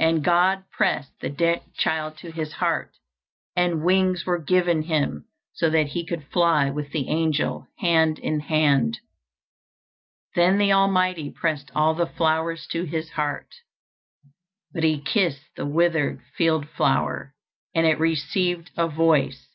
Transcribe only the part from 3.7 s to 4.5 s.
wings were